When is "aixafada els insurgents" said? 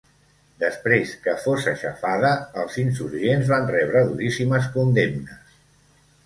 1.71-3.53